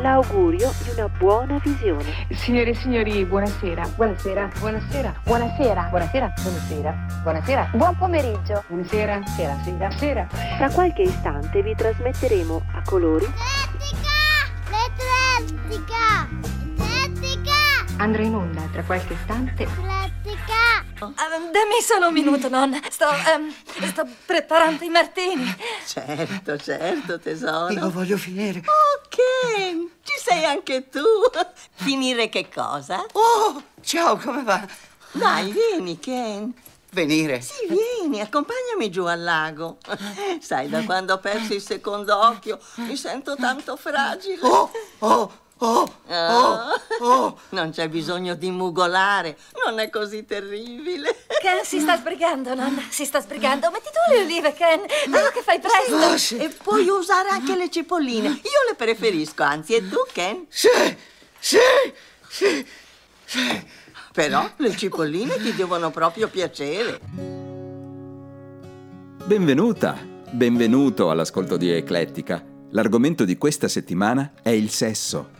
l'augurio 0.00 0.72
di 0.82 0.90
una 0.90 1.08
buona 1.08 1.58
visione. 1.62 2.26
Signore 2.30 2.70
e 2.70 2.74
signori, 2.74 3.24
buonasera. 3.24 3.88
Buonasera. 3.94 4.50
Buonasera. 4.58 5.14
Buonasera. 5.24 5.88
Buonasera. 5.90 6.32
Buonasera. 6.42 7.06
Buonasera. 7.22 7.70
Buon 7.72 7.96
pomeriggio. 7.96 8.64
Buonasera. 8.68 9.20
Sera. 9.26 9.56
Sera. 9.62 9.90
Sera. 9.90 10.26
Tra 10.56 10.70
qualche 10.70 11.02
istante 11.02 11.62
vi 11.62 11.74
trasmetteremo 11.74 12.62
a 12.74 12.82
colori 12.84 13.26
L'Eclettica! 14.68 16.28
L'Eclettica! 16.76 17.66
Andrà 17.98 18.22
in 18.22 18.34
onda 18.34 18.62
tra 18.72 18.82
qualche 18.82 19.12
istante. 19.14 19.64
L'Eclettica! 19.64 20.57
Ah, 21.00 21.28
dammi 21.28 21.80
solo 21.80 22.08
un 22.08 22.12
minuto, 22.12 22.48
nonna. 22.48 22.80
Sto, 22.90 23.08
ehm, 23.08 23.54
sto 23.88 24.06
preparando 24.26 24.82
i 24.82 24.88
martini. 24.88 25.44
Certo, 25.86 26.58
certo, 26.58 27.20
tesoro. 27.20 27.72
Io 27.72 27.90
voglio 27.90 28.16
finire. 28.16 28.58
Oh, 28.64 29.06
Ken, 29.08 29.88
ci 30.02 30.14
sei 30.20 30.44
anche 30.44 30.88
tu. 30.88 31.00
Finire 31.74 32.28
che 32.28 32.48
cosa? 32.52 33.04
Oh, 33.12 33.62
ciao, 33.80 34.16
come 34.16 34.42
va? 34.42 34.66
Dai, 35.12 35.52
vieni, 35.52 35.98
Ken. 36.00 36.52
Venire. 36.90 37.40
Sì, 37.42 37.68
vieni, 37.68 38.20
accompagnami 38.20 38.90
giù 38.90 39.04
al 39.04 39.22
lago. 39.22 39.78
Sai, 40.40 40.68
da 40.68 40.82
quando 40.82 41.14
ho 41.14 41.18
perso 41.18 41.54
il 41.54 41.62
secondo 41.62 42.18
occhio 42.18 42.58
mi 42.76 42.96
sento 42.96 43.36
tanto 43.36 43.76
fragile. 43.76 44.40
Oh, 44.40 44.70
oh, 45.00 45.32
oh, 45.58 45.92
oh, 46.08 46.80
oh. 47.00 47.38
Non 47.50 47.70
c'è 47.70 47.88
bisogno 47.88 48.34
di 48.34 48.50
mugolare, 48.50 49.36
non 49.64 49.78
è 49.78 49.90
così 49.90 50.24
terribile. 50.24 51.24
Ken 51.40 51.64
si 51.64 51.80
sta 51.80 51.96
sbrigando, 51.96 52.54
nonna. 52.54 52.82
Si 52.88 53.04
sta 53.04 53.20
sbrigando. 53.20 53.70
Metti 53.70 53.88
tu 53.92 54.12
le 54.12 54.22
olive, 54.22 54.52
Ken. 54.52 54.80
Vedo 55.08 55.30
che 55.32 55.42
fai 55.42 55.60
presto. 55.60 55.96
Oh, 55.96 56.16
sì. 56.16 56.36
E 56.36 56.48
puoi 56.48 56.88
usare 56.88 57.28
anche 57.28 57.56
le 57.56 57.70
cipolline. 57.70 58.28
Io 58.28 58.68
le 58.68 58.74
preferisco, 58.76 59.42
anzi, 59.42 59.74
e 59.74 59.88
tu, 59.88 59.98
Ken? 60.12 60.46
Sì, 60.48 60.68
sì, 61.38 61.58
sì, 62.28 62.66
sì. 63.24 63.66
Però 64.12 64.50
le 64.56 64.76
cipolline 64.76 65.36
ti 65.36 65.54
devono 65.54 65.90
proprio 65.90 66.28
piacere. 66.28 67.00
Benvenuta, 69.24 69.96
benvenuto 70.30 71.10
all'ascolto 71.10 71.56
di 71.56 71.70
Eclettica. 71.70 72.42
L'argomento 72.70 73.24
di 73.24 73.38
questa 73.38 73.68
settimana 73.68 74.32
è 74.42 74.48
il 74.48 74.70
sesso. 74.70 75.36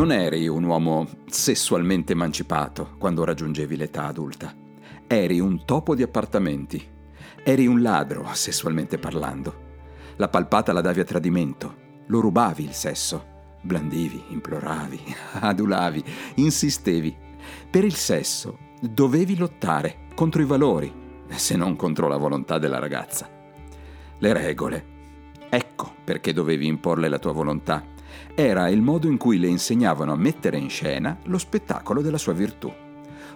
Non 0.00 0.12
eri 0.12 0.48
un 0.48 0.64
uomo 0.64 1.06
sessualmente 1.26 2.12
emancipato 2.12 2.94
quando 2.96 3.22
raggiungevi 3.22 3.76
l'età 3.76 4.06
adulta. 4.06 4.50
Eri 5.06 5.40
un 5.40 5.66
topo 5.66 5.94
di 5.94 6.02
appartamenti. 6.02 6.82
Eri 7.44 7.66
un 7.66 7.82
ladro, 7.82 8.26
sessualmente 8.32 8.96
parlando. 8.96 9.54
La 10.16 10.28
palpata 10.28 10.72
la 10.72 10.80
davi 10.80 11.00
a 11.00 11.04
tradimento. 11.04 11.74
Lo 12.06 12.20
rubavi 12.20 12.64
il 12.64 12.72
sesso. 12.72 13.26
Blandivi, 13.60 14.24
imploravi, 14.28 15.02
adulavi, 15.40 16.02
insistevi. 16.36 17.14
Per 17.70 17.84
il 17.84 17.94
sesso 17.94 18.56
dovevi 18.80 19.36
lottare 19.36 20.06
contro 20.14 20.40
i 20.40 20.46
valori, 20.46 20.90
se 21.26 21.56
non 21.56 21.76
contro 21.76 22.08
la 22.08 22.16
volontà 22.16 22.56
della 22.56 22.78
ragazza. 22.78 23.28
Le 24.16 24.32
regole. 24.32 24.86
Ecco 25.50 25.92
perché 26.02 26.32
dovevi 26.32 26.66
imporle 26.66 27.10
la 27.10 27.18
tua 27.18 27.32
volontà. 27.32 27.98
Era 28.42 28.70
il 28.70 28.80
modo 28.80 29.06
in 29.06 29.18
cui 29.18 29.38
le 29.38 29.48
insegnavano 29.48 30.12
a 30.14 30.16
mettere 30.16 30.56
in 30.56 30.70
scena 30.70 31.18
lo 31.24 31.36
spettacolo 31.36 32.00
della 32.00 32.16
sua 32.16 32.32
virtù. 32.32 32.72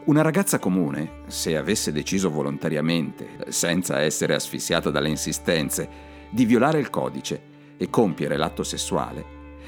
Una 0.05 0.23
ragazza 0.23 0.59
comune, 0.59 1.25
se 1.27 1.59
avesse 1.59 1.93
deciso 1.93 2.31
volontariamente, 2.31 3.45
senza 3.49 4.01
essere 4.01 4.35
asfissiata 4.35 4.89
dalle 4.89 5.11
insistenze, 5.11 5.91
di 6.31 6.47
violare 6.47 6.79
il 6.79 6.89
codice 6.89 7.43
e 7.77 7.91
compiere 7.91 8.39
l'atto 8.39 8.63
sessuale, 8.63 9.25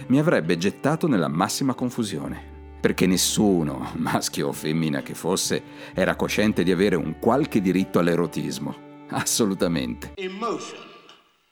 mi 0.07 0.19
avrebbe 0.19 0.57
gettato 0.57 1.07
nella 1.07 1.29
massima 1.29 1.75
confusione, 1.75 2.79
perché 2.81 3.07
nessuno, 3.07 3.91
maschio 4.01 4.49
o 4.49 4.53
femmina 4.53 5.03
che 5.03 5.13
fosse, 5.13 5.63
era 5.93 6.17
cosciente 6.17 6.63
di 6.63 6.73
avere 6.73 6.97
un 6.97 7.19
qualche 7.19 7.61
diritto 7.61 7.99
all'erotismo. 7.99 8.75
Assolutamente. 9.09 10.13
Emotion, 10.15 10.81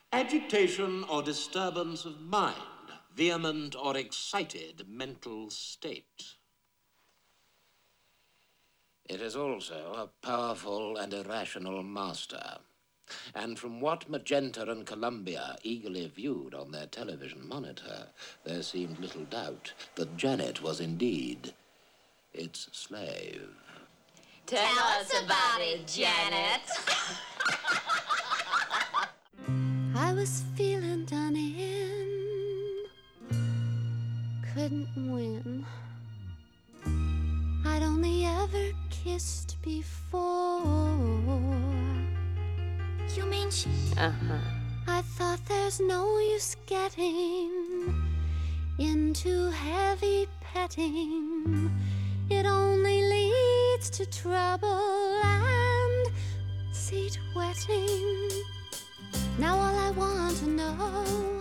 agitation 0.09 1.05
or 1.09 1.23
disturbance 1.23 2.09
of 2.09 2.15
mind, 2.31 2.73
vehement 3.15 3.77
or 3.77 3.97
excited 3.97 4.85
mental 4.89 5.51
state. 5.51 6.35
It 9.07 9.21
is 9.21 9.37
also 9.37 9.75
a 9.75 10.27
powerful 10.27 10.97
and 10.97 11.13
irrational 11.13 11.83
master. 11.83 12.59
And 13.35 13.59
from 13.59 13.81
what 13.81 14.09
Magenta 14.09 14.63
and 14.71 14.87
Columbia 14.87 15.57
eagerly 15.63 16.09
viewed 16.09 16.55
on 16.55 16.73
their 16.73 16.87
television 16.87 17.47
monitor, 17.47 18.07
there 18.45 18.63
seemed 18.63 18.99
little 18.99 19.25
doubt 19.25 19.75
that 19.97 20.17
Janet 20.17 20.63
was 20.63 20.81
indeed 20.81 21.53
its 22.33 22.69
slave. 22.73 23.51
Tell 24.47 24.79
us 24.79 25.13
about 25.23 25.61
it, 25.61 25.87
Janet. 25.87 26.63
I 29.97 30.13
was 30.13 30.43
feeling 30.57 30.74
couldn't 34.65 35.13
win. 35.13 35.67
I'd 37.67 37.83
only 37.83 38.25
ever 38.25 38.73
kissed 38.89 39.59
before. 39.61 40.63
You 43.15 43.27
mean 43.27 43.51
she? 43.51 43.69
Uh 43.99 44.11
huh. 44.11 44.39
I 44.89 45.03
thought 45.03 45.41
there's 45.47 45.81
no 45.81 46.19
use 46.19 46.57
getting 46.65 47.93
into 48.79 49.51
heavy 49.51 50.29
petting. 50.41 51.71
It 52.31 52.47
only 52.47 53.03
leads 53.03 53.91
to 53.91 54.07
trouble 54.07 55.21
and 55.23 56.07
seat 56.73 57.19
wetting. 57.37 58.31
Now 59.37 59.57
all 59.57 59.77
I 59.77 59.91
want 59.91 60.39
to 60.39 60.47
know 60.47 61.34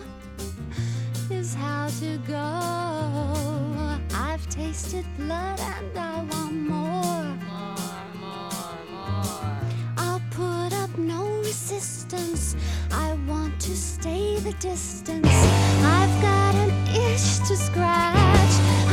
how 1.52 1.88
to 2.00 2.16
go. 2.26 3.98
I've 4.14 4.48
tasted 4.48 5.04
blood 5.18 5.60
and 5.60 5.98
I 5.98 6.22
want 6.30 6.54
more. 6.54 7.24
More, 7.50 7.76
more, 8.20 8.78
more. 8.90 9.58
I'll 9.98 10.22
put 10.30 10.72
up 10.72 10.96
no 10.96 11.26
resistance. 11.40 12.56
I 12.92 13.18
want 13.26 13.60
to 13.62 13.76
stay 13.76 14.38
the 14.38 14.52
distance. 14.54 15.26
I've 15.26 16.22
got 16.22 16.54
an 16.54 16.70
itch 16.94 17.46
to 17.48 17.56
scratch. 17.56 18.83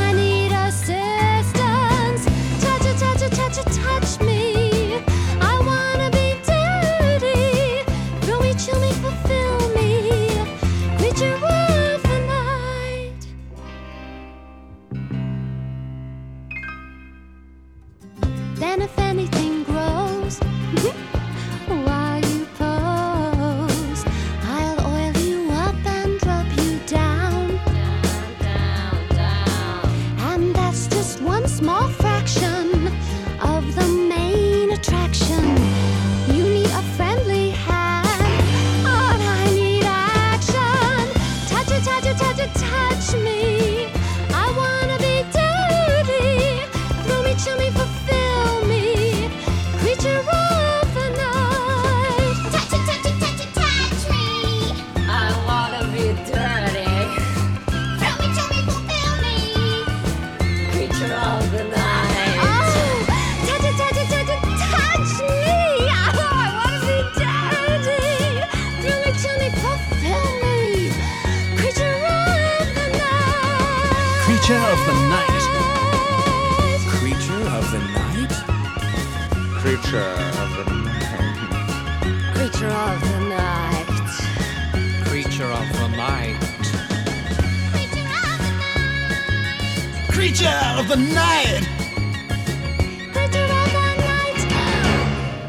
Night. 91.10 91.68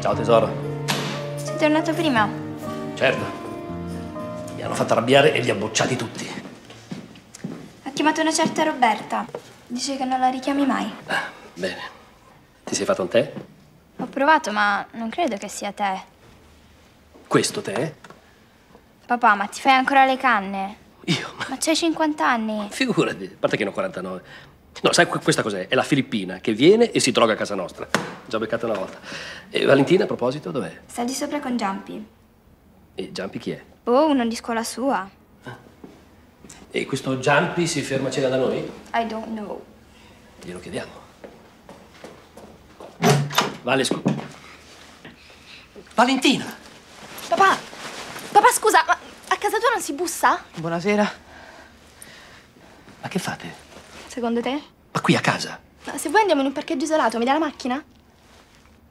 Ciao 0.00 0.14
tesoro. 0.14 0.82
Sei 1.36 1.56
tornato 1.56 1.94
prima? 1.94 2.28
Certo. 2.94 3.42
Mi 4.56 4.62
hanno 4.62 4.74
fatto 4.74 4.92
arrabbiare 4.92 5.32
e 5.32 5.40
li 5.40 5.50
ha 5.50 5.54
bocciati 5.54 5.96
tutti. 5.96 6.28
Ha 7.84 7.90
chiamato 7.90 8.20
una 8.20 8.32
certa 8.32 8.64
Roberta. 8.64 9.26
Dice 9.66 9.96
che 9.96 10.04
non 10.04 10.20
la 10.20 10.28
richiami 10.28 10.66
mai. 10.66 10.92
Bene. 11.54 11.92
Ti 12.64 12.74
sei 12.74 12.84
fatto 12.84 13.02
un 13.02 13.08
tè? 13.08 13.32
Ho 13.98 14.06
provato, 14.06 14.50
ma 14.52 14.84
non 14.92 15.08
credo 15.08 15.36
che 15.36 15.48
sia 15.48 15.72
te. 15.72 16.02
Questo 17.26 17.62
tè? 17.62 17.94
Papà, 19.06 19.34
ma 19.34 19.46
ti 19.46 19.60
fai 19.60 19.72
ancora 19.72 20.04
le 20.04 20.16
canne? 20.16 20.76
Io? 21.04 21.32
Ma 21.48 21.56
c'hai 21.58 21.76
50 21.76 22.26
anni. 22.26 22.68
Figurati, 22.70 23.24
a 23.24 23.36
parte 23.38 23.56
che 23.56 23.64
ne 23.64 23.70
ho 23.70 23.72
49. 23.72 24.22
No, 24.82 24.92
sai 24.92 25.06
que- 25.06 25.20
questa 25.20 25.42
cos'è? 25.42 25.68
È 25.68 25.74
la 25.74 25.82
filippina 25.82 26.38
che 26.40 26.52
viene 26.52 26.90
e 26.90 27.00
si 27.00 27.10
droga 27.10 27.32
a 27.32 27.36
casa 27.36 27.54
nostra. 27.54 27.88
Già 28.26 28.38
beccata 28.38 28.66
una 28.66 28.78
volta. 28.78 28.98
E 29.50 29.64
Valentina, 29.64 30.04
a 30.04 30.06
proposito, 30.06 30.50
dov'è? 30.50 30.80
Sta 30.86 31.04
di 31.04 31.12
sopra 31.14 31.40
con 31.40 31.56
Giampi. 31.56 32.06
E 32.94 33.12
Giampi 33.12 33.38
chi 33.38 33.50
è? 33.52 33.62
Oh, 33.84 34.08
uno 34.08 34.26
di 34.26 34.34
scuola 34.36 34.62
sua. 34.64 35.08
E 36.70 36.86
questo 36.86 37.18
Giampi 37.20 37.66
si 37.66 37.82
ferma 37.82 38.08
a 38.08 38.10
cena 38.10 38.28
da 38.28 38.36
noi? 38.36 38.58
I 38.94 39.06
don't 39.06 39.26
know. 39.28 39.62
Glielo 40.42 40.58
chiediamo. 40.60 40.90
Vale, 43.62 43.84
scu- 43.84 44.02
Valentina! 45.94 46.44
Papà! 47.28 47.56
Papà, 48.32 48.48
scusa, 48.52 48.84
ma 48.86 48.92
a 49.28 49.36
casa 49.36 49.58
tua 49.58 49.70
non 49.72 49.80
si 49.80 49.92
bussa? 49.94 50.42
Buonasera. 50.56 51.12
Ma 53.00 53.08
che 53.08 53.18
fate? 53.18 53.62
Secondo 54.14 54.40
te? 54.40 54.62
Ma 54.92 55.00
qui 55.00 55.16
a 55.16 55.20
casa? 55.20 55.60
No, 55.86 55.98
se 55.98 56.08
vuoi 56.08 56.20
andiamo 56.20 56.40
in 56.42 56.46
un 56.46 56.52
parcheggio 56.52 56.84
isolato, 56.84 57.18
mi 57.18 57.24
dai 57.24 57.34
la 57.34 57.44
macchina? 57.44 57.84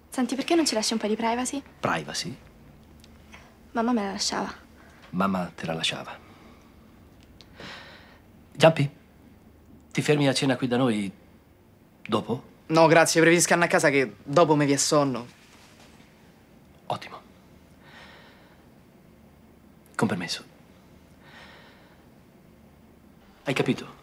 Senti, 0.10 0.36
perché 0.36 0.54
non 0.54 0.66
ci 0.66 0.74
lasci 0.74 0.92
un 0.92 1.00
po' 1.00 1.08
di 1.08 1.16
privacy? 1.16 1.64
Privacy? 1.80 2.36
Mamma 3.72 3.94
me 3.94 4.04
la 4.04 4.12
lasciava. 4.12 4.54
Mamma 5.12 5.50
te 5.56 5.66
la 5.66 5.76
lasciava. 5.76 6.20
Giampi, 8.52 8.90
ti 9.94 10.02
fermi 10.02 10.28
a 10.28 10.34
cena 10.34 10.58
qui 10.58 10.68
da 10.68 10.76
noi 10.76 11.10
dopo? 12.06 12.44
No, 12.66 12.88
grazie, 12.88 13.22
preferisco 13.22 13.54
andare 13.54 13.72
a 13.72 13.74
casa 13.74 13.90
che 13.90 14.18
dopo 14.24 14.56
mi 14.58 14.66
vi 14.66 14.74
è 14.74 14.78
sonno. 14.78 15.26
Ottimo. 16.88 17.22
Con 19.96 20.06
permesso. 20.10 20.44
Hai 23.46 23.54
capito? 23.54 24.03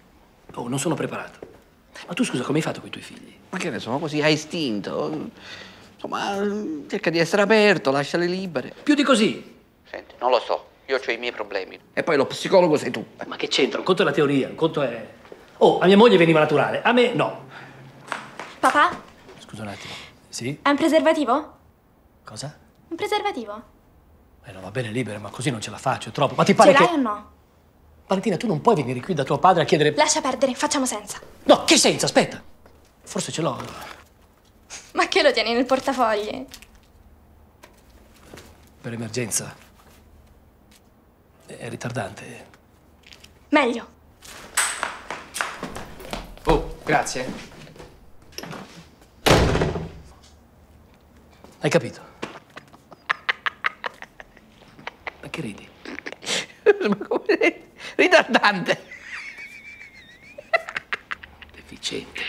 Oh, 0.54 0.68
non 0.68 0.78
sono 0.78 0.94
preparato. 0.94 1.38
Ma 2.06 2.14
tu 2.14 2.24
scusa, 2.24 2.42
come 2.42 2.58
hai 2.58 2.64
fatto 2.64 2.80
con 2.80 2.88
i 2.88 2.92
tuoi 2.92 3.04
figli? 3.04 3.36
Ma 3.50 3.58
che 3.58 3.70
ne 3.70 3.78
so, 3.78 3.96
così 3.98 4.22
a 4.22 4.28
istinto. 4.28 5.30
Insomma, 5.94 6.36
cerca 6.88 7.10
di 7.10 7.18
essere 7.18 7.42
aperto, 7.42 7.90
lasciale 7.90 8.26
libere. 8.26 8.74
Più 8.82 8.94
di 8.94 9.02
così. 9.02 9.58
Senti, 9.84 10.14
non 10.18 10.30
lo 10.30 10.40
so, 10.40 10.66
io 10.86 10.96
ho 10.96 11.10
i 11.10 11.16
miei 11.18 11.32
problemi. 11.32 11.78
E 11.92 12.02
poi 12.02 12.16
lo 12.16 12.26
psicologo 12.26 12.76
sei 12.76 12.90
tu. 12.90 13.04
Ma 13.26 13.36
che 13.36 13.48
c'entra? 13.48 13.78
Un 13.78 13.84
conto 13.84 14.02
è 14.02 14.04
la 14.04 14.12
teoria, 14.12 14.48
un 14.48 14.54
conto 14.54 14.82
è... 14.82 15.08
Oh, 15.58 15.78
a 15.78 15.86
mia 15.86 15.96
moglie 15.96 16.16
veniva 16.16 16.38
naturale, 16.40 16.80
a 16.82 16.92
me 16.92 17.12
no. 17.12 17.48
Papà, 18.60 19.02
Scusa 19.38 19.62
un 19.62 19.68
attimo. 19.68 19.92
Sì? 20.28 20.58
è 20.62 20.68
un 20.68 20.76
preservativo? 20.76 21.56
Cosa? 22.24 22.56
Un 22.88 22.96
preservativo? 22.96 23.62
Eh, 24.44 24.52
no, 24.52 24.60
va 24.60 24.70
bene, 24.70 24.90
libera, 24.90 25.18
ma 25.18 25.28
così 25.28 25.50
non 25.50 25.60
ce 25.60 25.70
la 25.70 25.76
faccio, 25.76 26.08
è 26.08 26.12
troppo. 26.12 26.34
Ma 26.34 26.44
ti 26.44 26.52
Ce 26.52 26.56
pare 26.56 26.72
l'hai 26.72 26.86
che... 26.86 26.92
o 26.92 26.96
no? 26.96 27.29
Valentina, 28.10 28.36
tu 28.36 28.48
non 28.48 28.60
puoi 28.60 28.74
venire 28.74 28.98
qui 28.98 29.14
da 29.14 29.22
tuo 29.22 29.38
padre 29.38 29.62
a 29.62 29.64
chiedere... 29.64 29.94
Lascia 29.94 30.20
perdere, 30.20 30.52
facciamo 30.56 30.84
senza. 30.84 31.20
No, 31.44 31.62
che 31.62 31.76
senza? 31.76 32.06
Aspetta. 32.06 32.42
Forse 33.04 33.30
ce 33.30 33.40
l'ho. 33.40 33.56
Ma 34.94 35.06
che 35.06 35.22
lo 35.22 35.30
tieni 35.30 35.52
nel 35.52 35.64
portafogli? 35.64 36.44
Per 38.80 38.92
emergenza. 38.92 39.54
È 41.46 41.68
ritardante. 41.68 42.46
Meglio. 43.50 43.86
Oh, 46.46 46.78
grazie. 46.82 47.32
Hai 51.60 51.70
capito? 51.70 52.08
che 55.30 55.40
ridi? 55.42 55.68
Ma 56.88 56.96
come 57.06 57.69
ritardante. 58.00 58.78
Deficiente. 61.54 62.22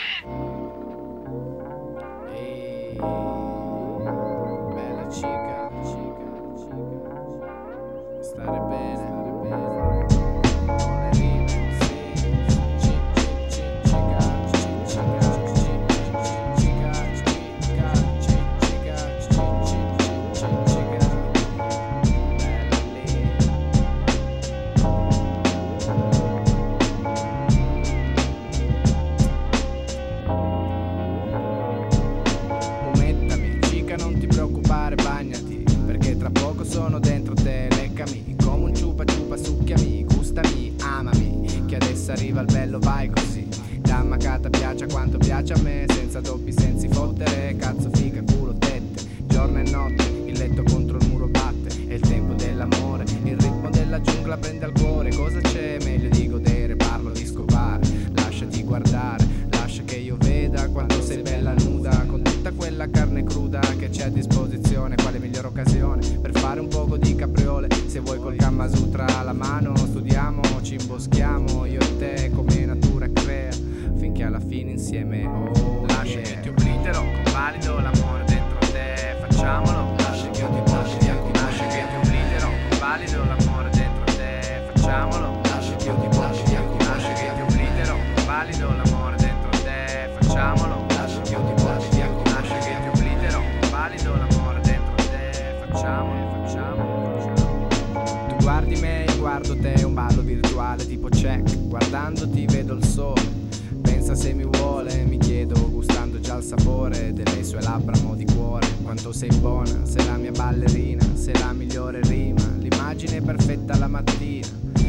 Check. 102.12 102.22
Guardandoti 102.22 102.46
vedo 102.46 102.74
il 102.74 102.84
sole. 102.84 103.40
Pensa 103.80 104.14
se 104.14 104.32
mi 104.32 104.44
vuole, 104.44 105.04
mi 105.04 105.18
chiedo, 105.18 105.54
gustando 105.70 106.20
già 106.20 106.36
il 106.36 106.42
sapore 106.42 107.12
delle 107.12 107.42
sue 107.42 107.60
labbra 107.60 107.98
mo 108.02 108.14
di 108.14 108.24
cuore. 108.24 108.66
Quanto 108.82 109.12
sei 109.12 109.30
buona, 109.38 109.84
sei 109.84 110.04
la 110.06 110.16
mia 110.16 110.30
ballerina, 110.30 111.04
sei 111.14 111.38
la 111.38 111.52
migliore 111.52 112.00
rima. 112.02 112.42
L'immagine 112.58 113.20
perfetta 113.22 113.76
la 113.78 113.88
mattina. 113.88 114.46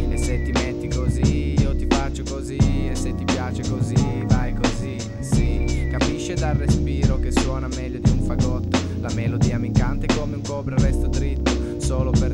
E 0.09 0.17
se 0.17 0.43
ti 0.43 0.51
metti 0.51 0.87
così, 0.89 1.59
io 1.59 1.75
ti 1.75 1.87
faccio 1.89 2.23
così. 2.23 2.57
E 2.57 2.95
se 2.95 3.15
ti 3.15 3.23
piace 3.23 3.63
così, 3.67 3.95
vai 4.27 4.53
così. 4.53 4.97
Sì, 5.19 5.87
capisce 5.89 6.35
dal 6.35 6.55
respiro 6.55 7.19
che 7.19 7.31
suona 7.31 7.67
meglio 7.67 7.99
di 7.99 8.09
un 8.11 8.21
fagotto. 8.23 8.77
La 8.99 9.11
melodia 9.13 9.57
mi 9.57 9.67
incanta 9.67 10.13
come 10.13 10.35
un 10.35 10.41
cobra 10.41 10.75
resto 10.77 11.07
dritto. 11.07 11.51
Solo 11.77 12.11
per 12.11 12.32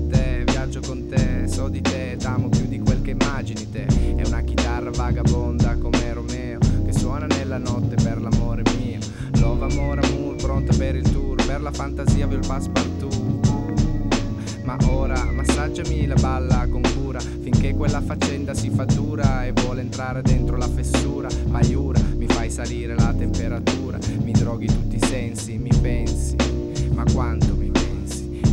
viaggio 0.80 0.88
con 0.88 1.08
te, 1.08 1.48
so 1.48 1.68
di 1.68 1.82
te, 1.82 2.16
t'amo 2.18 2.50
più 2.50 2.66
di 2.66 2.80
quel 2.80 3.02
che 3.02 3.12
immagini 3.12 3.70
te. 3.70 3.86
È 4.16 4.26
una 4.26 4.42
chitarra 4.42 4.90
vagabonda 4.90 5.76
come 5.78 6.14
Romeo, 6.14 6.60
che 6.86 6.94
suona 6.94 7.26
nella 7.28 7.58
notte 7.58 7.96
per 7.96 8.22
l'amore 8.22 8.64
mio. 8.78 9.00
Love, 9.40 9.66
amore, 9.72 10.02
amour, 10.02 10.36
pronta 10.36 10.76
per 10.76 10.96
il 10.96 11.10
tour, 11.12 11.44
per 11.46 11.62
la 11.62 11.72
fantasia 11.72 12.28
vi 12.28 12.36
il 12.36 12.46
passepartout. 12.46 13.48
Ma 14.64 14.78
ora 14.88 15.24
massaggiami 15.24 16.06
la 16.06 16.14
balla 16.14 16.68
con 16.70 16.84
cura 16.94 17.20
Finché 17.20 17.74
quella 17.74 18.02
faccenda 18.02 18.54
si 18.54 18.70
fa 18.70 18.86
dura 18.86 19.44
E 19.44 19.52
vuole 19.52 19.82
entrare 19.82 20.22
dentro 20.22 20.58
la 20.58 20.68
fessura 20.68 21.28
Maiura, 21.48 22.00
mi 22.16 22.28
fai 22.28 22.52
salire 22.52 22.94
la 22.94 23.12
temperatura 23.18 23.98
Mi 24.22 24.32
droghi 24.32 24.68
tutti 24.68 24.98
i 24.98 25.08
sensi, 25.08 25.58
mi 25.58 25.72
pensi 25.82 26.36
Ma 26.92 27.04
quanto 27.12 27.56
mi? 27.56 27.69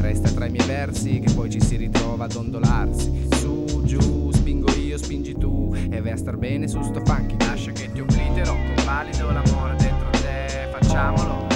Resta 0.07 0.31
tra 0.31 0.47
i 0.47 0.51
miei 0.51 0.65
versi 0.65 1.19
Che 1.19 1.35
poi 1.35 1.51
ci 1.51 1.61
si 1.61 1.75
ritrova 1.75 2.27
ad 2.27 2.37
ondolarsi. 2.37 3.27
Su, 3.33 3.83
giù, 3.83 4.31
spingo 4.31 4.73
io, 4.77 4.97
spingi 4.99 5.37
tu 5.37 5.75
E 5.91 6.01
vai 6.01 6.13
a 6.13 6.17
star 6.17 6.37
bene 6.37 6.69
su 6.69 6.81
sto 6.81 7.03
funky. 7.05 7.35
Lascia 7.45 7.73
che 7.73 7.91
ti 7.91 8.01
oblitero 8.01 8.55
Convalido 8.77 9.33
l'amore 9.33 9.75
dentro 9.75 10.09
te 10.11 10.69
Facciamolo 10.71 11.56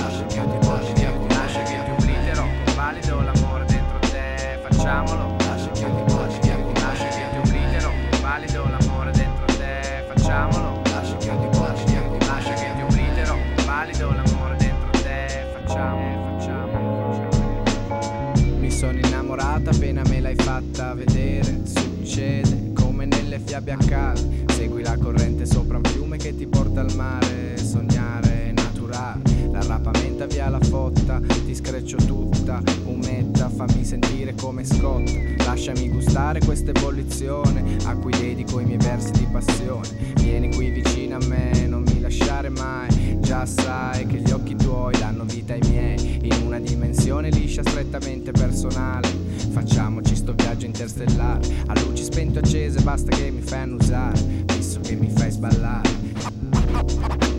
fiabe 23.61 23.73
accade 23.73 24.45
Segui 24.53 24.83
la 24.83 24.97
corrente 24.97 25.45
sopra 25.45 25.77
un 25.77 25.85
fiume 25.85 26.17
che 26.17 26.35
ti 26.35 26.47
porta 26.47 26.81
al 26.81 26.95
mare 26.97 27.57
Sognare 27.59 28.49
è 28.49 28.53
naturale. 28.53 29.23
L'arrapamenta 29.53 30.27
via 30.27 30.49
la 30.49 30.61
fotta 30.61 31.21
Ti 31.21 31.55
screccio 31.55 31.97
tutta 31.97 32.63
Umetta 32.85 33.49
fammi 33.49 33.85
sentire 33.85 34.35
come 34.35 34.65
scotta. 34.65 35.13
Lasciami 35.45 35.91
gustare 35.91 36.41
questa 36.41 36.71
ebollizione 36.71 37.77
A 37.85 37.95
cui 37.97 38.13
dedico 38.13 38.61
i 38.61 38.65
miei 38.65 38.79
versi 38.79 39.13
di 39.13 39.27
passione. 39.31 39.89
Vieni 40.17 40.55
qui 40.55 40.71
vicino 40.71 41.17
a 41.17 41.27
me 41.27 41.67
Non 41.67 41.83
mi 41.83 42.01
lasciare 42.01 42.49
mai. 42.49 43.19
Già 43.21 43.45
sai 43.47 44.07
che 44.07 44.19
gli 44.19 44.31
occhi 44.31 44.57
tuoi 44.57 44.97
danno 44.99 45.25
vita 45.25 45.53
ai 45.53 45.61
miei 45.69 46.19
In 46.23 46.47
una 46.47 46.59
dimensione 46.59 47.31
liscia 47.31 47.63
strettamente 47.63 48.31
personale. 48.31 49.09
Facciamoci 49.51 50.10
sto 50.31 50.35
viaggio 50.35 50.67
interstellare. 50.67 51.41
A 51.67 51.81
luci 51.81 52.05
spento 52.05 52.39
accese 52.39 52.81
basta 52.81 53.11
che 53.11 53.31
mi 53.31 53.41
fai 53.41 53.61
annusare. 53.61 54.21
Visto 54.47 54.81
che 54.81 54.95
mi 54.95 55.11
fai 55.11 55.31
sballare 55.31 57.30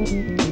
Facciamolo 0.00 0.49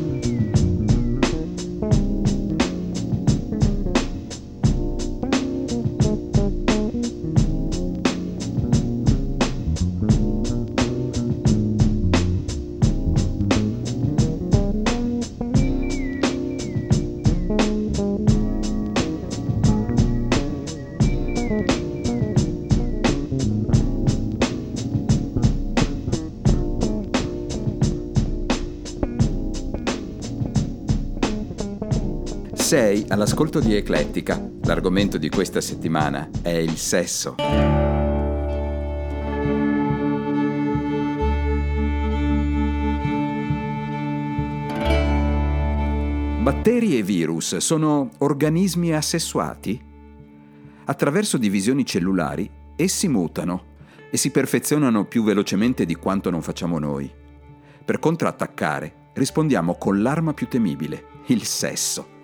Sei 32.68 33.02
all'ascolto 33.08 33.60
di 33.60 33.75
Eclettica. 33.75 34.46
L'argomento 34.64 35.16
di 35.16 35.30
questa 35.30 35.62
settimana 35.62 36.28
è 36.42 36.50
il 36.50 36.76
sesso. 36.76 37.37
Batteri 46.42 46.98
e 46.98 47.02
virus 47.02 47.56
sono 47.56 48.10
organismi 48.18 48.92
assessuati? 48.92 49.82
Attraverso 50.84 51.38
divisioni 51.38 51.87
cellulari, 51.87 52.50
essi 52.76 53.08
mutano 53.08 53.76
e 54.10 54.18
si 54.18 54.30
perfezionano 54.30 55.06
più 55.06 55.25
velocemente 55.25 55.87
di 55.87 55.94
quanto 55.94 56.28
non 56.28 56.42
facciamo 56.42 56.78
noi. 56.78 57.10
Per 57.82 57.98
contrattaccare, 57.98 59.12
rispondiamo 59.14 59.76
con 59.76 60.02
l'arma 60.02 60.34
più 60.34 60.48
temibile, 60.48 61.06
il 61.28 61.44
sesso. 61.44 62.16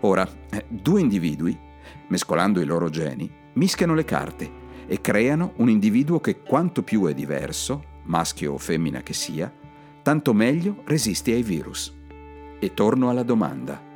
Ora, 0.00 0.28
eh, 0.50 0.64
due 0.68 1.00
individui, 1.00 1.58
mescolando 2.08 2.60
i 2.60 2.64
loro 2.64 2.88
geni, 2.88 3.30
mischiano 3.54 3.94
le 3.94 4.04
carte 4.04 4.50
e 4.86 5.00
creano 5.00 5.52
un 5.56 5.68
individuo 5.68 6.20
che 6.20 6.40
quanto 6.40 6.82
più 6.82 7.06
è 7.06 7.14
diverso, 7.14 7.84
maschio 8.04 8.54
o 8.54 8.58
femmina 8.58 9.02
che 9.02 9.12
sia, 9.12 9.52
tanto 10.02 10.32
meglio 10.32 10.82
resiste 10.84 11.32
ai 11.32 11.42
virus. 11.42 11.94
E 12.60 12.74
torno 12.74 13.10
alla 13.10 13.22
domanda. 13.22 13.86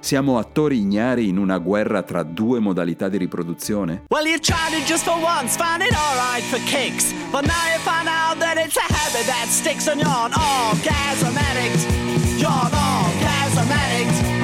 Siamo 0.00 0.38
attori 0.38 0.78
ignari 0.78 1.28
in 1.28 1.38
una 1.38 1.58
guerra 1.58 2.02
tra 2.02 2.22
due 2.22 2.60
modalità 2.60 3.08
di 3.08 3.16
riproduzione? 3.16 4.04
Well, 4.10 4.26
you 4.26 4.38
tried 4.38 4.72
it 4.78 4.86
just 4.86 5.04
for 5.04 5.16
once, 5.16 5.56
found 5.56 5.82
it 5.82 5.92
alright 5.92 6.44
for 6.44 6.60
kicks. 6.66 7.12
But 7.32 7.46
now 7.46 7.66
you 7.72 7.80
find 7.82 8.06
out 8.06 8.38
that 8.38 8.56
it's 8.58 8.76
a 8.76 8.86
habit 8.86 9.26
that 9.26 9.48
sticks 9.48 9.88
and 9.88 10.00
you're 10.00 10.08
an 10.08 10.32
orgasm 10.32 11.36
addict. 11.36 11.82
You're 12.38 12.48
an 12.48 12.74
orgasm 12.74 13.70
addict. 13.72 14.37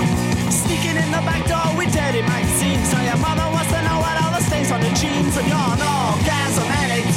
Sneaking 0.84 1.02
in 1.02 1.10
the 1.12 1.24
back 1.24 1.40
door 1.48 1.72
with 1.78 1.88
dirty 1.94 2.20
magazines. 2.20 2.90
So 2.92 3.00
your 3.00 3.16
mother 3.16 3.48
wants 3.48 3.72
to 3.72 3.80
know 3.88 4.04
what 4.04 4.20
all 4.20 4.32
the 4.36 4.40
stains 4.44 4.70
on 4.70 4.80
the 4.84 4.92
jeans. 4.92 5.32
And 5.32 5.48
you're 5.48 5.56
an 5.56 5.80
orgasm 5.80 6.68
addict. 6.68 7.08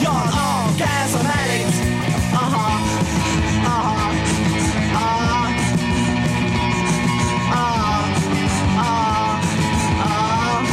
You're 0.00 0.16
an 0.16 0.32
orgasm 0.32 1.28
addict. 1.28 1.76
Uh 2.32 2.40
huh. 2.40 2.72
Uh 3.68 3.84
huh. 3.84 4.16
Uh 8.80 10.64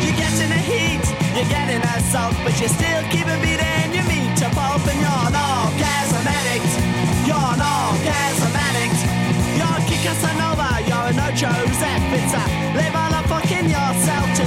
You're 0.00 0.16
getting 0.16 0.52
a 0.56 0.62
heat, 0.64 1.04
you're 1.36 1.52
getting 1.52 1.84
a 1.84 2.00
salt, 2.08 2.34
but 2.44 2.56
you 2.58 2.68
still 2.68 3.02
keep 3.12 3.28
a 3.28 3.36
beating 3.44 3.92
your 3.92 4.08
meat 4.08 4.32
to 4.40 4.48
pulp, 4.56 4.88
and 4.88 5.00
you're 5.04 5.20
an 5.28 5.36
orgasm 5.36 6.24
addict. 6.24 6.72
You're 7.28 7.36
an 7.36 7.60
orgasm 7.60 8.56
addict. 8.56 9.19
Casanova, 10.02 10.80
you're 10.88 10.96
a 10.96 11.12
no 11.12 11.30
Joseph. 11.32 12.04
It's 12.16 12.32
a 12.32 12.44
live 12.74 12.96
on 12.96 13.12
a 13.12 13.28
fucking 13.28 13.68
yourself 13.68 14.39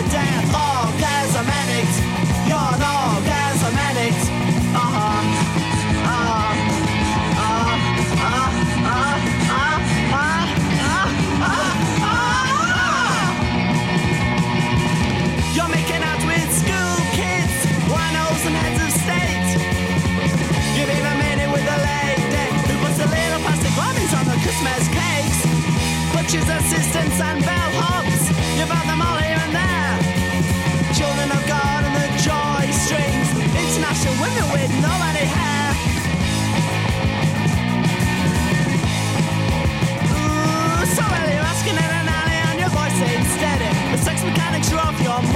Nobody. 34.69 35.25
Ooh, 40.13 40.85
asking 41.51 41.75
in 41.75 41.91
an 41.99 42.07
alley 42.07 42.39
and 42.47 42.59
your 42.59 42.69
voice 42.69 42.97
ain't 43.01 43.27
steady. 43.27 43.69
The 43.91 43.97
sex 43.97 44.23
mechanics 44.23 44.71
are 44.71 44.79
off, 44.79 45.01
you're 45.01 45.32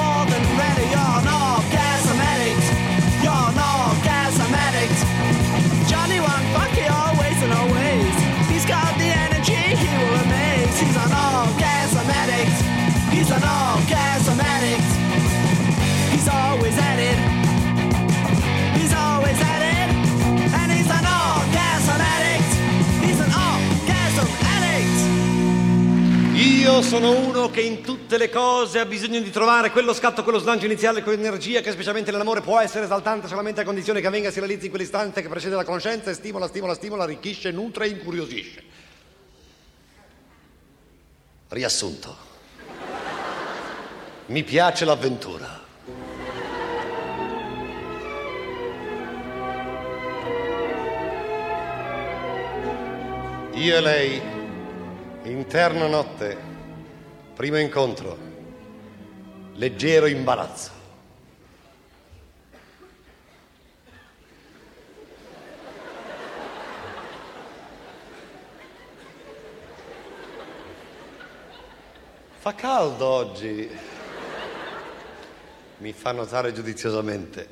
Sono 26.80 27.12
uno 27.12 27.50
che 27.50 27.62
in 27.62 27.82
tutte 27.82 28.18
le 28.18 28.30
cose 28.30 28.80
ha 28.80 28.86
bisogno 28.86 29.20
di 29.20 29.30
trovare 29.30 29.72
quello 29.72 29.94
scatto, 29.94 30.24
quello 30.24 30.40
slancio 30.40 30.66
iniziale, 30.68 31.04
quell'energia 31.04 31.60
che 31.60 31.72
specialmente 31.72 32.12
nell'amore 32.12 32.42
può 32.42 32.60
essere 32.60 32.86
esaltante 32.86 33.28
solamente 33.28 33.62
a 33.62 33.66
condizione 33.66 34.00
che 34.00 34.08
avvenga 34.08 34.30
e 34.30 34.32
si 34.32 34.40
realizzi 34.40 34.66
in 34.66 34.70
quell'istante 34.70 35.22
che 35.22 35.28
precede 35.28 35.56
la 35.56 35.66
conoscenza 35.66 36.10
e 36.10 36.13
stimola, 36.13 36.48
stimola, 36.48 36.74
stimola, 36.74 37.04
arricchisce, 37.04 37.52
nutre 37.52 37.86
e 37.86 37.90
incuriosisce. 37.90 38.63
Riassunto. 41.50 42.16
Mi 44.28 44.44
piace 44.44 44.86
l'avventura. 44.86 45.62
Io 53.54 53.76
e 53.76 53.82
lei, 53.82 54.22
interna 55.24 55.88
notte, 55.88 56.47
primo 57.38 57.60
incontro, 57.60 58.17
leggero 59.54 60.08
imbarazzo. 60.08 60.71
Fa 72.39 72.56
caldo 72.56 73.06
oggi. 73.06 73.69
Mi 75.78 75.93
fa 75.93 76.13
notare 76.13 76.52
giudiziosamente. 76.54 77.47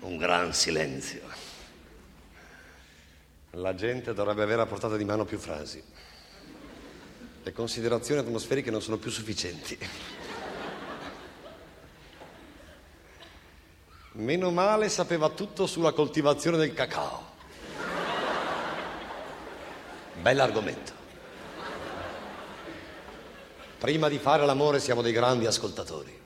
Un 0.00 0.18
gran 0.18 0.52
silenzio. 0.52 1.22
La 3.52 3.74
gente 3.74 4.12
dovrebbe 4.12 4.42
avere 4.42 4.60
a 4.60 4.66
portata 4.66 4.98
di 4.98 5.04
mano 5.06 5.24
più 5.24 5.38
frasi. 5.38 5.82
Le 7.46 7.52
considerazioni 7.52 8.20
atmosferiche 8.20 8.72
non 8.72 8.82
sono 8.82 8.96
più 8.96 9.08
sufficienti. 9.08 9.78
Meno 14.14 14.50
male 14.50 14.88
sapeva 14.88 15.28
tutto 15.28 15.68
sulla 15.68 15.92
coltivazione 15.92 16.56
del 16.56 16.74
cacao. 16.74 17.22
Bell'argomento. 20.20 20.92
Prima 23.78 24.08
di 24.08 24.18
fare 24.18 24.44
l'amore 24.44 24.80
siamo 24.80 25.00
dei 25.00 25.12
grandi 25.12 25.46
ascoltatori. 25.46 26.20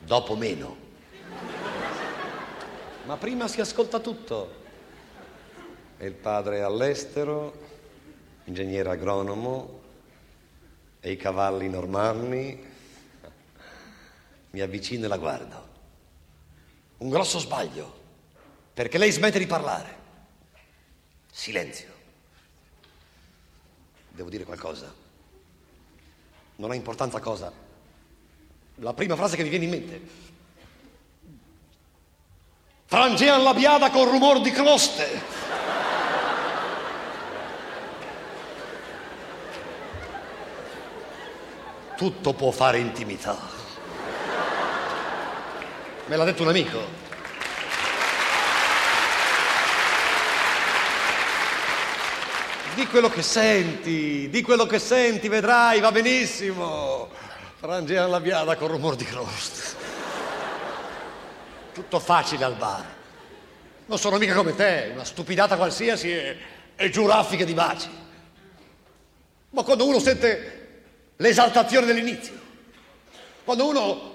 Dopo 0.00 0.36
meno. 0.36 0.76
Ma 3.06 3.16
prima 3.16 3.48
si 3.48 3.62
ascolta 3.62 3.98
tutto. 4.00 4.54
E 5.96 6.06
il 6.06 6.12
padre 6.12 6.58
è 6.58 6.60
all'estero, 6.60 7.54
ingegnere 8.44 8.90
agronomo, 8.90 9.84
e 11.06 11.12
i 11.12 11.16
cavalli 11.16 11.68
normali. 11.68 12.74
Mi 14.50 14.60
avvicino 14.60 15.04
e 15.04 15.08
la 15.08 15.16
guardo. 15.16 15.68
Un 16.96 17.10
grosso 17.10 17.38
sbaglio, 17.38 18.00
perché 18.74 18.98
lei 18.98 19.12
smette 19.12 19.38
di 19.38 19.46
parlare. 19.46 19.96
Silenzio. 21.30 21.94
Devo 24.08 24.28
dire 24.28 24.42
qualcosa. 24.42 24.92
Non 26.56 26.72
ha 26.72 26.74
importanza 26.74 27.20
cosa. 27.20 27.52
La 28.76 28.92
prima 28.92 29.14
frase 29.14 29.36
che 29.36 29.44
mi 29.44 29.48
viene 29.48 29.64
in 29.64 29.70
mente. 29.70 30.00
Frangean 32.86 33.44
la 33.44 33.54
biada 33.54 33.90
con 33.90 34.10
rumor 34.10 34.40
di 34.40 34.50
croste. 34.50 35.22
Tutto 41.96 42.32
può 42.34 42.50
fare 42.50 42.78
intimità. 42.78 43.38
Me 46.06 46.16
l'ha 46.16 46.24
detto 46.24 46.42
un 46.42 46.48
amico. 46.48 47.04
Di 52.74 52.86
quello 52.86 53.08
che 53.08 53.22
senti, 53.22 54.28
di 54.28 54.42
quello 54.42 54.66
che 54.66 54.78
senti, 54.78 55.28
vedrai, 55.28 55.80
va 55.80 55.90
benissimo. 55.90 57.08
Frangean 57.56 58.10
la 58.10 58.20
biada 58.20 58.56
con 58.56 58.68
rumor 58.68 58.96
di 58.96 59.04
croste. 59.04 59.84
Tutto 61.72 61.98
facile 61.98 62.44
al 62.44 62.54
bar. 62.54 62.94
Non 63.86 63.98
sono 63.98 64.18
mica 64.18 64.34
come 64.34 64.54
te, 64.54 64.90
una 64.92 65.04
stupidata 65.04 65.56
qualsiasi 65.56 66.10
e 66.10 66.38
e 66.76 66.90
giù 66.90 67.06
raffiche 67.06 67.46
di 67.46 67.54
baci. 67.54 67.88
Ma 69.50 69.62
quando 69.62 69.86
uno 69.86 69.98
sente 69.98 70.55
l'esaltazione 71.16 71.86
dell'inizio, 71.86 72.38
quando 73.44 73.68
uno 73.68 74.14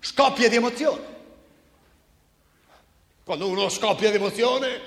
scoppia 0.00 0.48
di 0.48 0.56
emozione, 0.56 1.12
quando 3.24 3.48
uno 3.48 3.68
scoppia 3.68 4.10
di 4.10 4.16
emozione, 4.16 4.80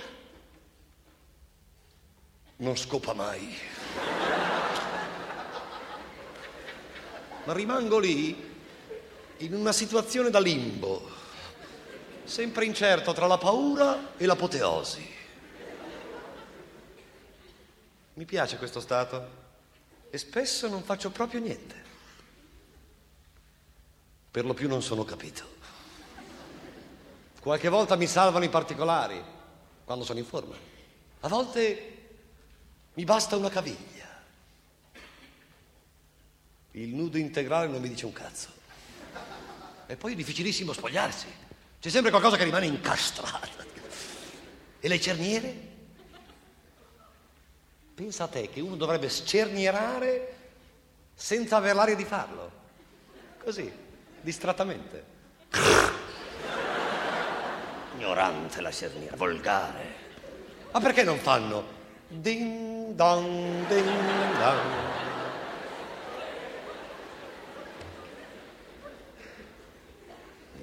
non 2.58 2.76
scopa 2.76 3.14
mai. 3.14 3.58
Ma 7.44 7.54
rimango 7.54 8.00
lì 8.00 8.56
in 9.38 9.54
una 9.54 9.72
situazione 9.72 10.30
da 10.30 10.40
limbo, 10.40 11.10
sempre 12.24 12.66
incerto 12.66 13.14
tra 13.14 13.26
la 13.26 13.38
paura 13.38 14.14
e 14.18 14.26
l'apoteosi. 14.26 15.16
Mi 18.16 18.26
piace 18.26 18.58
questo 18.58 18.80
stato 18.80 19.46
e 20.10 20.18
spesso 20.18 20.68
non 20.68 20.84
faccio 20.84 21.10
proprio 21.12 21.40
niente. 21.40 21.86
Per 24.32 24.46
lo 24.46 24.54
più 24.54 24.68
non 24.68 24.82
sono 24.82 25.04
capito. 25.04 25.56
Qualche 27.40 27.70
volta 27.70 27.96
mi 27.96 28.08
salvano 28.08 28.46
i 28.46 28.50
particolari, 28.50 29.24
quando 29.86 30.04
sono 30.04 30.20
in 30.20 30.26
forma. 30.26 30.56
A 31.22 31.28
volte 31.28 32.10
mi 32.94 33.04
basta 33.04 33.36
una 33.36 33.50
caviglia. 33.50 34.06
Il 36.72 36.94
nudo 36.94 37.18
integrale 37.18 37.68
non 37.68 37.82
mi 37.82 37.90
dice 37.90 38.06
un 38.06 38.14
cazzo. 38.14 38.50
E 39.88 39.96
poi 39.96 40.14
è 40.14 40.16
difficilissimo 40.16 40.74
spogliarsi. 40.74 41.28
C'è 41.80 41.90
sempre 41.90 42.12
qualcosa 42.12 42.38
che 42.38 42.44
rimane 42.44 42.66
incastrato. 42.66 43.66
E 44.80 44.88
le 44.88 45.00
cerniere? 45.00 45.77
Pensa 47.98 48.26
a 48.26 48.28
te 48.28 48.48
che 48.48 48.60
uno 48.60 48.76
dovrebbe 48.76 49.10
scernierare 49.10 50.36
senza 51.16 51.56
aver 51.56 51.74
l'aria 51.74 51.96
di 51.96 52.06
farlo. 52.06 52.52
Così, 53.40 53.74
distrattamente. 54.22 55.04
Ignorante 57.96 58.62
la 58.62 58.72
cerniera, 58.72 59.16
volgare. 59.16 59.96
Ma 60.72 60.80
perché 60.80 61.02
non 61.02 61.18
fanno? 61.18 61.66
Ding 62.08 62.94
dong, 62.94 63.66
ding 63.66 64.38
dong. 64.38 64.76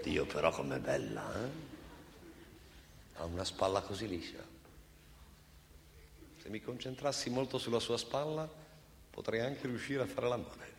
Dio 0.05 0.25
però 0.27 0.53
com'è 0.53 0.79
bella, 0.79 1.35
eh? 1.35 1.49
Ha 3.17 3.25
una 3.25 3.45
spalla 3.45 3.81
così 3.81 4.07
liscia. 4.07 4.54
Se 6.45 6.51
mi 6.51 6.61
concentrassi 6.61 7.31
molto 7.31 7.57
sulla 7.57 7.81
sua 7.81 7.97
spalla, 7.97 8.47
potrei 9.09 9.41
anche 9.41 9.67
riuscire 9.67 10.03
a 10.03 10.07
fare 10.07 10.29
l'amore. 10.29 10.73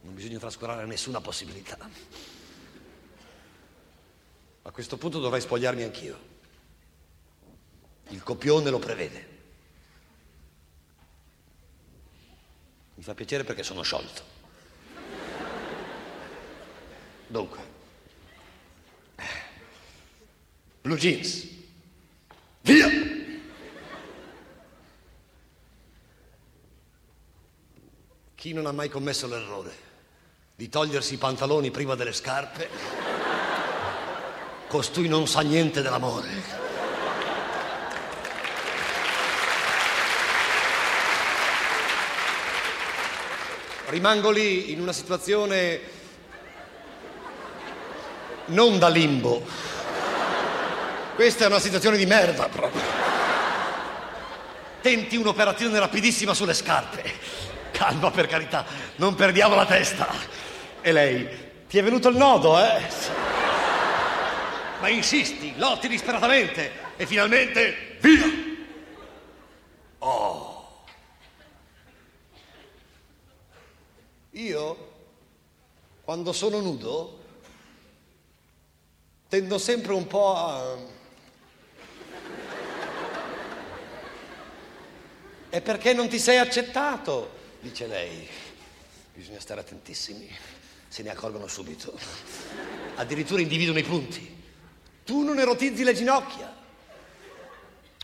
Non 0.00 0.14
bisogna 0.14 0.38
trascurare 0.38 0.86
nessuna 0.86 1.20
possibilità. 1.20 1.76
A 4.62 4.70
questo 4.70 4.96
punto 4.96 5.20
dovrei 5.20 5.42
spogliarmi 5.42 5.82
anch'io. 5.82 6.18
Il 8.08 8.22
copione 8.22 8.70
lo 8.70 8.78
prevede. 8.78 9.28
Mi 12.94 13.02
fa 13.02 13.12
piacere 13.12 13.44
perché 13.44 13.62
sono 13.62 13.82
sciolto. 13.82 14.22
Dunque, 17.26 17.60
blue 20.80 20.96
jeans, 20.96 21.46
via! 22.62 23.03
Chi 28.44 28.52
non 28.52 28.66
ha 28.66 28.72
mai 28.72 28.90
commesso 28.90 29.26
l'errore 29.26 29.72
di 30.54 30.68
togliersi 30.68 31.14
i 31.14 31.16
pantaloni 31.16 31.70
prima 31.70 31.94
delle 31.94 32.12
scarpe, 32.12 32.68
costui 34.68 35.08
non 35.08 35.26
sa 35.26 35.40
niente 35.40 35.80
dell'amore. 35.80 36.28
Rimango 43.86 44.30
lì 44.30 44.72
in 44.72 44.82
una 44.82 44.92
situazione 44.92 45.80
non 48.48 48.78
da 48.78 48.90
limbo. 48.90 49.42
Questa 51.14 51.44
è 51.44 51.46
una 51.46 51.60
situazione 51.60 51.96
di 51.96 52.04
merda 52.04 52.46
proprio. 52.50 52.82
Tenti 54.82 55.16
un'operazione 55.16 55.78
rapidissima 55.78 56.34
sulle 56.34 56.52
scarpe. 56.52 57.53
Calma 57.74 58.12
per 58.12 58.28
carità, 58.28 58.64
non 58.96 59.16
perdiamo 59.16 59.56
la 59.56 59.66
testa. 59.66 60.06
E 60.80 60.92
lei, 60.92 61.28
ti 61.68 61.76
è 61.76 61.82
venuto 61.82 62.08
il 62.08 62.16
nodo, 62.16 62.56
eh? 62.56 62.80
Ma 64.80 64.88
insisti, 64.88 65.54
lotti 65.56 65.88
disperatamente 65.88 66.70
e 66.96 67.04
finalmente 67.04 67.96
via! 68.00 68.26
Oh. 69.98 70.84
Io, 74.30 74.92
quando 76.04 76.32
sono 76.32 76.60
nudo, 76.60 77.24
tendo 79.28 79.58
sempre 79.58 79.94
un 79.94 80.06
po' 80.06 80.36
a... 80.36 80.76
E 85.50 85.60
perché 85.60 85.92
non 85.92 86.08
ti 86.08 86.20
sei 86.20 86.38
accettato? 86.38 87.42
Dice 87.64 87.86
lei. 87.86 88.28
Bisogna 89.14 89.40
stare 89.40 89.60
attentissimi, 89.60 90.28
se 90.86 91.02
ne 91.02 91.08
accorgono 91.08 91.46
subito. 91.46 91.98
Addirittura 92.96 93.40
individuano 93.40 93.78
i 93.78 93.82
punti. 93.82 94.42
Tu 95.02 95.22
non 95.22 95.38
erotizzi 95.38 95.82
le 95.82 95.94
ginocchia. 95.94 96.54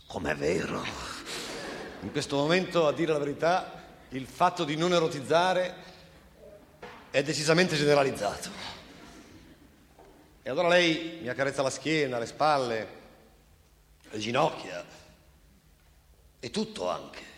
Com'è 0.07 0.35
vero. 0.35 0.83
In 2.01 2.11
questo 2.11 2.37
momento, 2.37 2.87
a 2.87 2.93
dire 2.95 3.13
la 3.13 3.19
verità, 3.19 3.85
il 4.09 4.27
fatto 4.27 4.65
di 4.65 4.77
non 4.77 4.95
erotizzare 4.95 5.75
è 7.11 7.23
decisamente 7.23 7.77
generalizzato. 7.77 8.49
E 10.43 10.49
allora 10.49 10.69
lei 10.69 11.19
mi 11.21 11.29
accarezza 11.29 11.61
la 11.61 11.69
schiena, 11.69 12.19
le 12.19 12.27
spalle, 12.27 12.89
le 14.09 14.19
ginocchia 14.19 14.83
e 16.41 16.49
tutto 16.49 16.89
anche, 16.89 17.30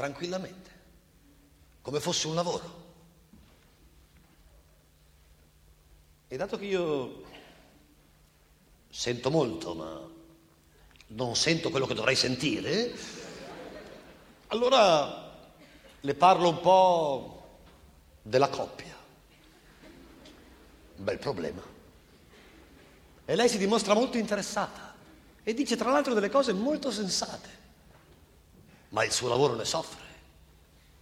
tranquillamente, 0.00 0.70
come 1.82 2.00
fosse 2.00 2.26
un 2.26 2.34
lavoro. 2.34 2.88
E 6.26 6.36
dato 6.38 6.56
che 6.56 6.64
io 6.64 7.24
sento 8.88 9.30
molto, 9.30 9.74
ma 9.74 10.08
non 11.08 11.36
sento 11.36 11.68
quello 11.68 11.84
che 11.84 11.92
dovrei 11.92 12.16
sentire, 12.16 12.94
allora 14.46 15.36
le 16.00 16.14
parlo 16.14 16.48
un 16.48 16.60
po' 16.60 17.58
della 18.22 18.48
coppia. 18.48 18.96
Un 20.96 21.04
bel 21.04 21.18
problema. 21.18 21.62
E 23.26 23.34
lei 23.34 23.50
si 23.50 23.58
dimostra 23.58 23.92
molto 23.92 24.16
interessata 24.16 24.94
e 25.42 25.52
dice 25.52 25.76
tra 25.76 25.90
l'altro 25.90 26.14
delle 26.14 26.30
cose 26.30 26.54
molto 26.54 26.90
sensate. 26.90 27.59
Ma 28.90 29.04
il 29.04 29.12
suo 29.12 29.28
lavoro 29.28 29.54
ne 29.54 29.64
soffre, 29.64 30.04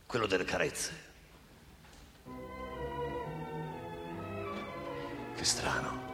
quello 0.06 0.26
delle 0.26 0.44
carezze. 0.44 1.06
Che 5.34 5.44
strano. 5.44 6.06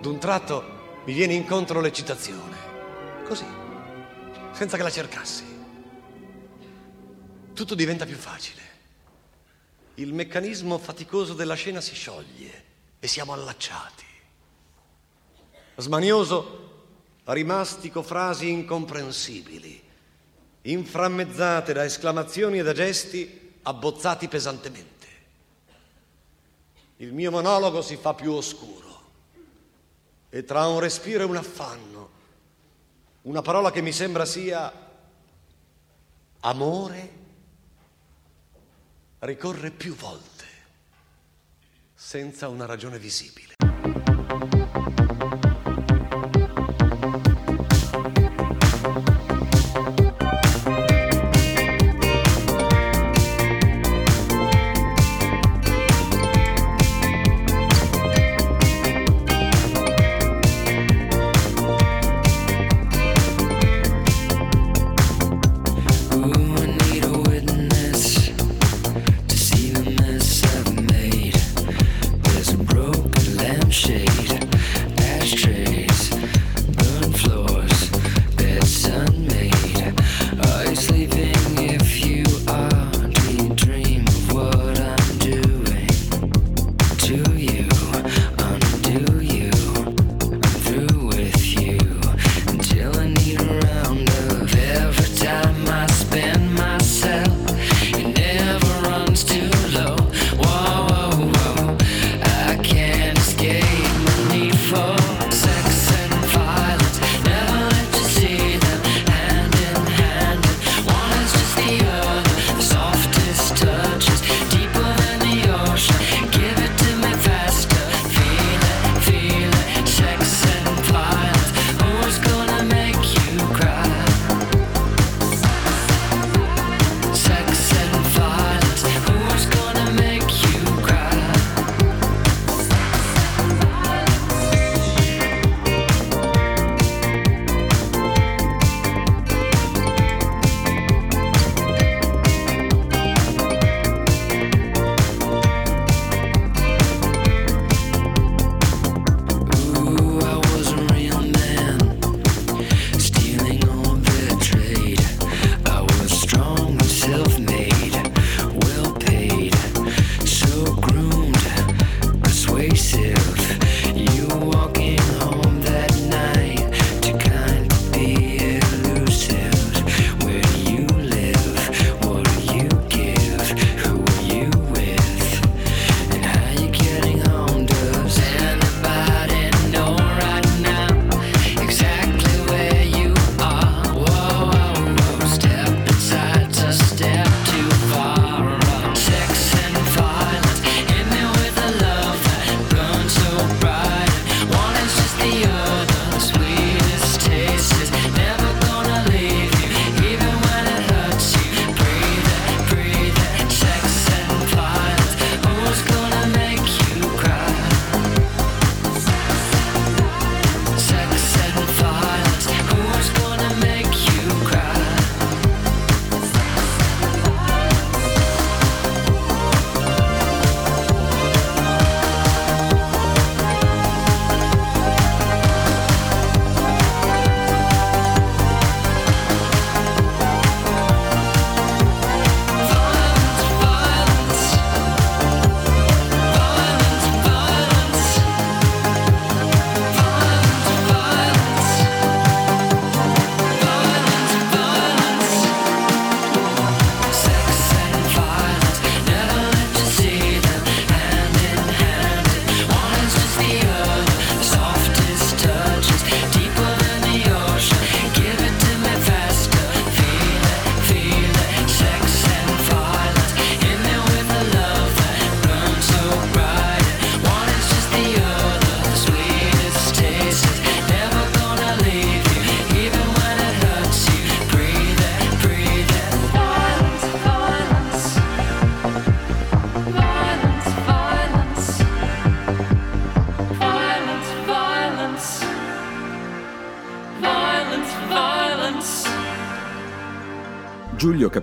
D'un 0.00 0.18
tratto 0.18 1.02
mi 1.04 1.12
viene 1.12 1.34
incontro 1.34 1.80
l'eccitazione, 1.80 2.56
così, 3.24 3.46
senza 4.52 4.76
che 4.76 4.82
la 4.82 4.90
cercassi. 4.90 5.44
Tutto 7.52 7.74
diventa 7.74 8.04
più 8.04 8.16
facile. 8.16 8.62
Il 9.94 10.12
meccanismo 10.12 10.76
faticoso 10.78 11.34
della 11.34 11.54
scena 11.54 11.80
si 11.80 11.94
scioglie 11.94 12.64
e 12.98 13.06
siamo 13.06 13.32
allacciati. 13.32 14.04
Smanioso, 15.76 16.88
rimastico 17.24 18.02
frasi 18.02 18.50
incomprensibili, 18.50 19.82
inframmezzate 20.70 21.72
da 21.72 21.84
esclamazioni 21.84 22.58
e 22.58 22.62
da 22.62 22.72
gesti 22.72 23.54
abbozzati 23.62 24.28
pesantemente. 24.28 24.94
Il 26.98 27.12
mio 27.12 27.30
monologo 27.30 27.82
si 27.82 27.96
fa 27.96 28.14
più 28.14 28.32
oscuro 28.32 28.84
e 30.30 30.44
tra 30.44 30.66
un 30.66 30.80
respiro 30.80 31.22
e 31.22 31.26
un 31.26 31.36
affanno, 31.36 32.10
una 33.22 33.42
parola 33.42 33.70
che 33.70 33.82
mi 33.82 33.92
sembra 33.92 34.24
sia 34.24 34.72
amore 36.40 37.24
ricorre 39.20 39.70
più 39.70 39.94
volte 39.94 40.44
senza 41.94 42.48
una 42.48 42.66
ragione 42.66 42.98
visibile. 42.98 43.55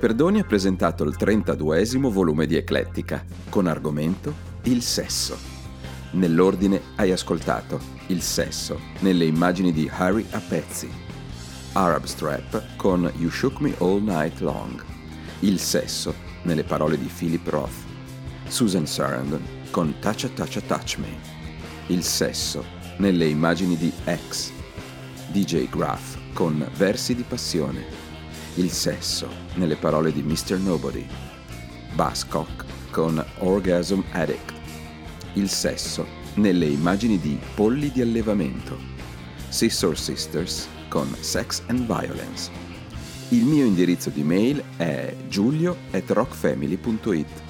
Caperdoni 0.03 0.39
ha 0.39 0.43
presentato 0.43 1.05
il 1.05 1.15
32esimo 1.17 2.09
volume 2.09 2.45
di 2.45 2.57
Eclettica, 2.57 3.23
con 3.47 3.67
argomento 3.67 4.33
il 4.63 4.81
sesso. 4.81 5.37
Nell'ordine 6.11 6.81
hai 6.97 7.13
ascoltato 7.13 7.79
il 8.07 8.21
sesso 8.21 8.77
nelle 8.99 9.23
immagini 9.23 9.71
di 9.71 9.89
Harry 9.89 10.25
a 10.31 10.41
pezzi, 10.45 10.89
Arab 11.71 12.03
Strap 12.03 12.75
con 12.75 13.09
You 13.15 13.29
Shook 13.29 13.61
Me 13.61 13.73
All 13.77 14.03
Night 14.03 14.41
Long, 14.41 14.83
il 15.39 15.57
sesso 15.57 16.13
nelle 16.41 16.65
parole 16.65 16.97
di 16.97 17.07
Philip 17.07 17.47
Roth, 17.47 17.71
Susan 18.49 18.85
Sarandon 18.85 19.41
con 19.71 19.95
Toucha 20.01 20.27
Toucha 20.27 20.59
Touch 20.59 20.97
Me, 20.97 21.15
il 21.87 22.03
sesso 22.03 22.65
nelle 22.97 23.27
immagini 23.27 23.77
di 23.77 23.89
X, 24.03 24.51
DJ 25.27 25.69
Graff 25.69 26.17
con 26.33 26.69
Versi 26.75 27.15
di 27.15 27.23
passione, 27.23 28.12
il 28.55 28.71
sesso 28.71 29.27
nelle 29.55 29.75
parole 29.75 30.11
di 30.11 30.21
Mr. 30.21 30.59
Nobody, 30.59 31.07
Bascock 31.93 32.65
con 32.91 33.25
Orgasm 33.39 34.01
Addict, 34.11 34.53
il 35.33 35.49
sesso 35.49 36.05
nelle 36.35 36.65
immagini 36.65 37.19
di 37.19 37.39
Polli 37.55 37.91
di 37.91 38.01
allevamento, 38.01 38.77
Sister 39.49 39.97
Sisters 39.97 40.67
con 40.87 41.13
Sex 41.19 41.63
and 41.67 41.85
Violence. 41.85 42.51
Il 43.29 43.45
mio 43.45 43.65
indirizzo 43.65 44.11
di 44.11 44.21
mail 44.23 44.63
è 44.77 45.15
giulio.rockfamily.it. 45.27 47.41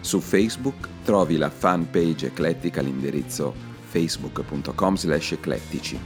Su 0.00 0.18
Facebook 0.18 0.88
trovi 1.04 1.36
la 1.36 1.50
fanpage 1.50 2.26
eclettica 2.26 2.80
all'indirizzo 2.80 3.54
facebook.com 3.90 4.96
slash 4.96 5.32
eclettici. 5.32 5.98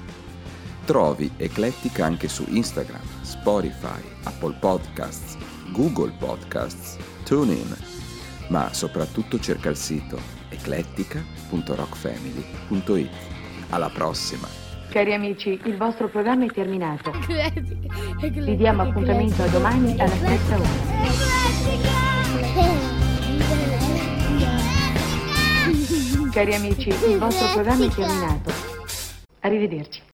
Trovi 0.84 1.30
Eclettica 1.36 2.04
anche 2.04 2.28
su 2.28 2.44
Instagram, 2.46 3.00
Spotify, 3.44 4.00
Apple 4.22 4.56
Podcasts, 4.58 5.36
Google 5.72 6.10
Podcasts, 6.18 6.96
TuneIn, 7.24 7.76
ma 8.48 8.72
soprattutto 8.72 9.38
cerca 9.38 9.68
il 9.68 9.76
sito 9.76 10.18
eclettica.rockfamily.it. 10.48 13.10
Alla 13.68 13.90
prossima! 13.90 14.48
Cari 14.88 15.12
amici, 15.12 15.60
il 15.64 15.76
vostro 15.76 16.08
programma 16.08 16.46
è 16.46 16.48
terminato. 16.48 17.12
Vi 18.18 18.56
diamo 18.56 18.80
appuntamento 18.80 19.42
a 19.42 19.46
domani 19.48 20.00
alla 20.00 20.14
stessa 20.14 20.56
ora. 20.56 20.68
Cari 26.32 26.54
amici, 26.54 26.88
il 26.88 27.18
vostro 27.18 27.52
programma 27.52 27.84
è 27.84 27.88
terminato. 27.88 28.50
Arrivederci. 29.40 30.00